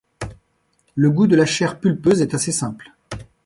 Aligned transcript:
Le 0.95 1.11
goût 1.11 1.27
de 1.27 1.35
la 1.35 1.45
chair 1.45 1.79
pulpeuse 1.79 2.23
est 2.23 2.33
assez 2.33 2.51
simple. 2.51 2.89